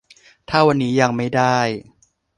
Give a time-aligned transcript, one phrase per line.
[0.49, 1.57] ถ้าวันนี้ยังไม่ได้